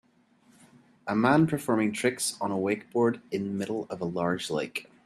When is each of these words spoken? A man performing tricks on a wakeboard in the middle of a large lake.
A 1.05 1.15
man 1.15 1.45
performing 1.45 1.91
tricks 1.93 2.35
on 2.41 2.49
a 2.51 2.55
wakeboard 2.57 3.21
in 3.29 3.43
the 3.43 3.51
middle 3.53 3.85
of 3.91 4.01
a 4.01 4.05
large 4.05 4.49
lake. 4.49 4.89